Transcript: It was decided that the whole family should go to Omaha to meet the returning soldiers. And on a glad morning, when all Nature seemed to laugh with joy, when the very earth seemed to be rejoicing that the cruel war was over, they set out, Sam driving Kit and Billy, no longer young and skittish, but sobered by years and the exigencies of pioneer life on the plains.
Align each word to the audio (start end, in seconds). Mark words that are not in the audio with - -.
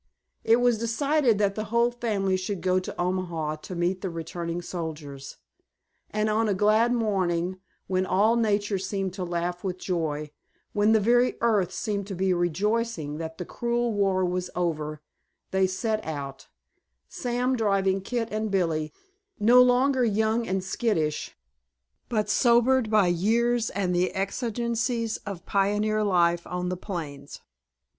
It 0.43 0.55
was 0.55 0.79
decided 0.79 1.37
that 1.37 1.53
the 1.53 1.65
whole 1.65 1.91
family 1.91 2.35
should 2.35 2.61
go 2.61 2.79
to 2.79 2.99
Omaha 2.99 3.57
to 3.57 3.75
meet 3.75 4.01
the 4.01 4.09
returning 4.09 4.59
soldiers. 4.59 5.37
And 6.09 6.27
on 6.27 6.49
a 6.49 6.55
glad 6.55 6.91
morning, 6.91 7.59
when 7.85 8.07
all 8.07 8.35
Nature 8.35 8.79
seemed 8.79 9.13
to 9.13 9.23
laugh 9.23 9.63
with 9.63 9.77
joy, 9.77 10.31
when 10.73 10.93
the 10.93 10.99
very 10.99 11.35
earth 11.41 11.71
seemed 11.71 12.07
to 12.07 12.15
be 12.15 12.33
rejoicing 12.33 13.19
that 13.19 13.37
the 13.37 13.45
cruel 13.45 13.93
war 13.93 14.25
was 14.25 14.49
over, 14.55 15.03
they 15.51 15.67
set 15.67 16.03
out, 16.03 16.47
Sam 17.07 17.55
driving 17.55 18.01
Kit 18.01 18.27
and 18.31 18.49
Billy, 18.49 18.91
no 19.39 19.61
longer 19.61 20.03
young 20.03 20.47
and 20.47 20.63
skittish, 20.63 21.37
but 22.09 22.27
sobered 22.27 22.89
by 22.89 23.05
years 23.05 23.69
and 23.69 23.93
the 23.93 24.11
exigencies 24.15 25.17
of 25.27 25.45
pioneer 25.45 26.03
life 26.03 26.47
on 26.47 26.69
the 26.69 26.77
plains. 26.77 27.39